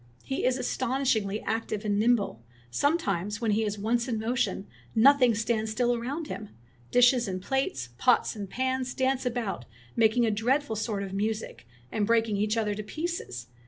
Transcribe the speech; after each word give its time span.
"He 0.23 0.45
is 0.45 0.57
astonishingly 0.57 1.41
active 1.41 1.85
and 1.85 1.99
nimble. 1.99 2.41
Sometimes, 2.71 3.39
when 3.39 3.51
he 3.51 3.63
is 3.63 3.77
once 3.77 4.07
in 4.07 4.17
motion, 4.19 4.65
no 4.95 5.13
thing 5.13 5.35
stands 5.35 5.69
still 5.69 5.93
around 5.95 6.25
him. 6.25 6.49
Dishes 6.89 7.27
and 7.27 7.39
plates, 7.39 7.89
pots 7.99 8.35
and 8.35 8.49
pans, 8.49 8.95
dance 8.95 9.27
about, 9.27 9.65
making 9.95 10.25
a 10.25 10.31
dreadful 10.31 10.75
sort 10.75 11.03
of 11.03 11.13
music, 11.13 11.67
and 11.91 12.07
breaking 12.07 12.35
each 12.37 12.57
other 12.57 12.73
to 12.73 12.81
pieces. 12.81 13.45